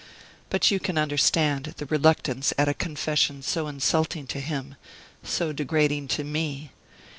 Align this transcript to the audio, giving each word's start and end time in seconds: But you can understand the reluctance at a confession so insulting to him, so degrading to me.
But 0.49 0.71
you 0.71 0.79
can 0.79 0.97
understand 0.97 1.75
the 1.77 1.85
reluctance 1.85 2.55
at 2.57 2.67
a 2.67 2.73
confession 2.73 3.43
so 3.43 3.67
insulting 3.67 4.25
to 4.33 4.39
him, 4.39 4.73
so 5.21 5.53
degrading 5.53 6.07
to 6.07 6.23
me. 6.23 6.71